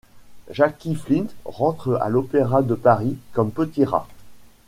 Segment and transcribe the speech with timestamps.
[0.49, 4.07] Jacky Flynt rentre à l'Opéra de Paris comme petit rat.